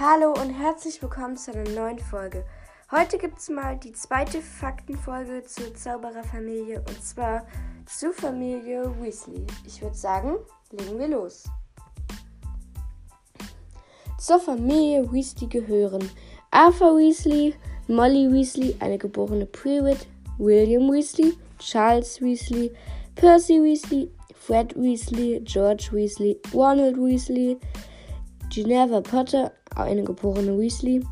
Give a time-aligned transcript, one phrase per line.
[0.00, 2.44] Hallo und herzlich willkommen zu einer neuen Folge.
[2.92, 7.44] Heute gibt es mal die zweite Faktenfolge zur Zaubererfamilie und zwar
[7.84, 9.44] zur Familie Weasley.
[9.66, 10.36] Ich würde sagen,
[10.70, 11.50] legen wir los.
[14.20, 16.08] Zur Familie Weasley gehören
[16.52, 17.56] Arthur Weasley,
[17.88, 20.06] Molly Weasley, eine geborene Pruitt,
[20.38, 22.72] William Weasley, Charles Weasley,
[23.16, 27.58] Percy Weasley, Fred Weasley, George Weasley, Ronald Weasley,
[28.48, 31.04] Ginevra Potter, eine geborene Weasley,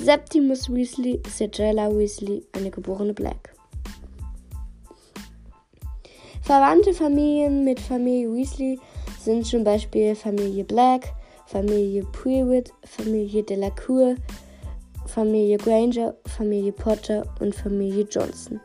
[0.00, 3.54] Septimus Weasley, Sigella Weasley, eine geborene Black.
[6.42, 8.78] Verwandte Familien mit Familie Weasley
[9.18, 11.12] sind zum Beispiel Familie Black,
[11.46, 14.14] Familie Prewitt, Familie Delacour,
[15.06, 18.60] Familie Granger, Familie Potter und Familie Johnson.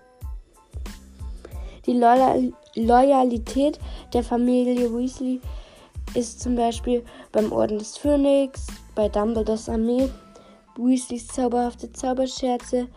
[1.88, 1.93] Die
[2.76, 3.79] Loyalität
[4.13, 5.41] der Familie Weasley
[6.13, 10.09] ist zum Beispiel beim Orden des Phönix, bei Dumbledores Armee,
[10.77, 12.87] Weasleys zauberhafte Zauberscherze,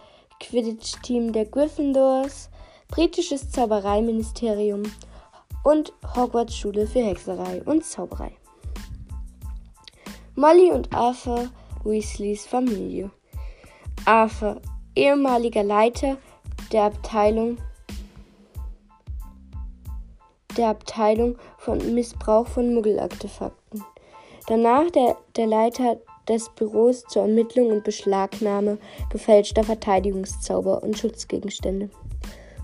[0.40, 2.50] Quidditch-Team der Gryffindors,
[2.88, 4.82] britisches Zaubereiministerium
[5.64, 8.36] und Hogwarts Schule für Hexerei und Zauberei.
[10.34, 11.48] Molly und Arthur
[11.84, 13.10] Weasleys Familie.
[14.04, 14.60] Arthur,
[14.94, 16.16] ehemaliger Leiter
[16.72, 17.58] der Abteilung
[20.56, 23.84] der Abteilung von Missbrauch von Muggelartefakten.
[24.46, 28.78] Danach der, der Leiter des Büros zur Ermittlung und Beschlagnahme
[29.10, 31.90] gefälschter Verteidigungszauber und Schutzgegenstände.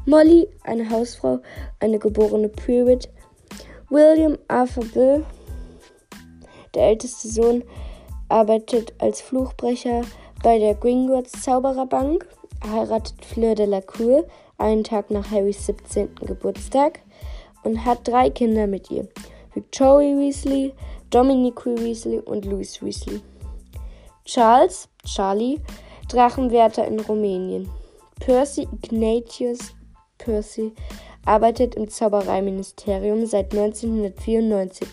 [0.07, 1.41] Molly, eine Hausfrau,
[1.79, 3.09] eine geborene Pruitt.
[3.91, 5.27] William Arthur Bill,
[6.75, 7.65] der älteste Sohn,
[8.29, 10.03] arbeitet als Fluchbrecher
[10.43, 12.27] bei der Gringotts Zaubererbank,
[12.65, 14.25] heiratet Fleur de la Cour
[14.59, 16.15] einen Tag nach Harrys 17.
[16.27, 17.01] Geburtstag
[17.65, 19.09] und hat drei Kinder mit ihr.
[19.55, 20.73] Victoria Weasley,
[21.11, 23.21] Dominic Weasley und Louis Weasley.
[24.25, 25.61] Charles, Charlie,
[26.09, 27.69] Drachenwärter in Rumänien.
[28.21, 29.75] Percy Ignatius
[30.19, 30.73] Percy
[31.25, 34.89] arbeitet im Zaubereiministerium seit 1994,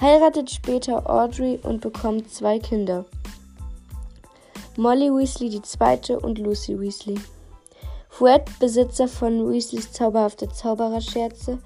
[0.00, 3.04] heiratet später Audrey und bekommt zwei Kinder.
[4.76, 7.20] Molly Weasley die zweite und Lucy Weasley.
[8.08, 11.58] Fred, Besitzer von Weasleys zauberhafte Zaubererscherze,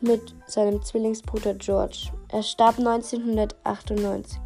[0.00, 2.10] mit seinem Zwillingsbruder George.
[2.32, 4.38] Er starb 1998.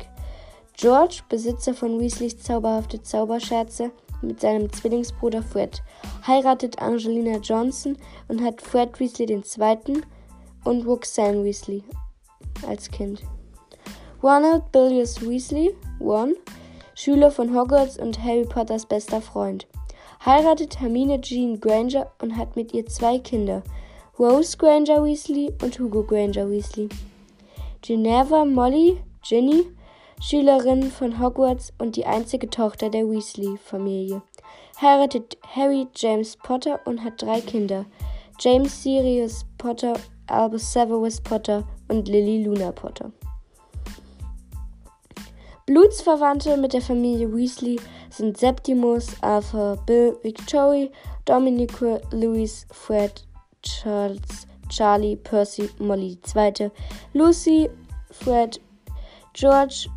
[0.77, 3.91] George, Besitzer von Weasleys zauberhafte Zauberscherze,
[4.22, 5.83] mit seinem Zwillingsbruder Fred,
[6.27, 10.03] heiratet Angelina Johnson und hat Fred Weasley II.
[10.65, 11.84] und Roxanne Weasley
[12.67, 13.23] als Kind.
[14.23, 16.34] Ronald Billius Weasley, Ron,
[16.94, 19.67] Schüler von Hogwarts und Harry Potters bester Freund,
[20.25, 23.62] heiratet Hermine Jean Granger und hat mit ihr zwei Kinder,
[24.19, 26.89] Rose Granger Weasley und Hugo Granger Weasley.
[27.87, 29.67] Ginevra Molly, Ginny,
[30.19, 34.22] Schülerin von Hogwarts und die einzige Tochter der Weasley-Familie,
[34.81, 37.84] heiratet Harry James Potter und hat drei Kinder:
[38.41, 43.12] James Sirius Potter, Albus Severus Potter und Lily Luna Potter.
[45.67, 47.78] Blutsverwandte mit der Familie Weasley
[48.09, 50.89] sind Septimus, Arthur, Bill, Victoria,
[51.27, 51.78] Dominic,
[52.12, 53.27] Louis, Fred,
[53.61, 54.44] Charles,
[54.75, 56.71] Charlie, Percy, Molly II.,
[57.12, 57.71] Lucy,
[58.11, 58.59] Fred,
[59.33, 59.89] George,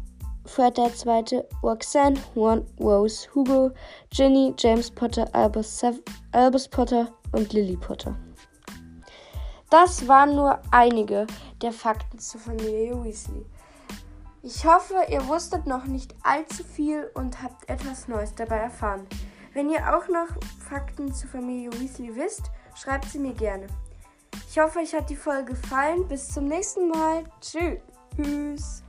[0.45, 3.71] Fred II., Roxanne, Ron, Rose, Hugo,
[4.11, 5.83] Ginny, James Potter, Albus,
[6.31, 8.15] Albus Potter und Lily Potter.
[9.69, 11.27] Das waren nur einige
[11.61, 13.45] der Fakten zur Familie Weasley.
[14.43, 19.07] Ich hoffe, ihr wusstet noch nicht allzu viel und habt etwas Neues dabei erfahren.
[19.53, 20.27] Wenn ihr auch noch
[20.69, 23.67] Fakten zur Familie Weasley wisst, schreibt sie mir gerne.
[24.57, 26.07] Ich hoffe, euch hat die Folge gefallen.
[26.07, 27.25] Bis zum nächsten Mal.
[27.41, 28.83] Tschüss.